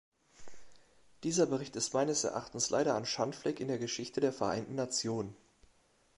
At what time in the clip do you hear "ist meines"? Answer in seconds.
1.75-2.23